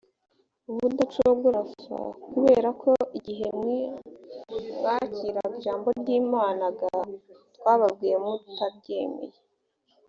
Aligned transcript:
ubudacogora 0.69 1.61
f 1.73 1.73
kubera 2.31 2.69
ko 2.81 2.91
igihe 3.17 3.47
mwakiraga 4.77 5.53
ijambo 5.59 5.87
ry 5.99 6.07
imana 6.21 6.65
g 6.77 6.79
twababwiye 7.55 8.15
mutaryemeye 8.23 9.37